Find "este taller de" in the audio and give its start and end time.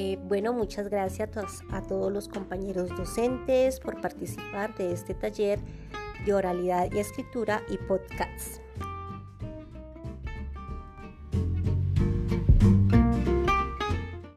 4.92-6.34